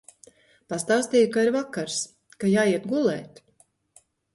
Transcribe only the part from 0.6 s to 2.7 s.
Pastāstīju, ka ir vakars, ka